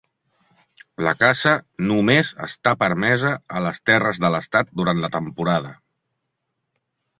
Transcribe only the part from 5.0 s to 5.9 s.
la temporada.